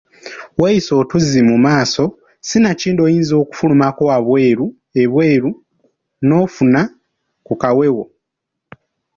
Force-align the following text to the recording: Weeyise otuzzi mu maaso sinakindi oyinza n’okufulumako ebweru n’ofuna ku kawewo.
Weeyise 0.59 0.91
otuzzi 1.01 1.39
mu 1.49 1.57
maaso 1.65 2.03
sinakindi 2.47 2.99
oyinza 3.07 3.33
n’okufulumako 3.35 4.03
ebweru 5.03 5.47
n’ofuna 6.27 6.81
ku 7.45 7.53
kawewo. 7.61 8.05